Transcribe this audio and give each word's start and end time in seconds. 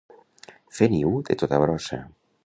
Fer 0.77 0.87
niu 0.93 1.13
de 1.27 1.37
tota 1.41 1.59
brossa. 1.65 2.01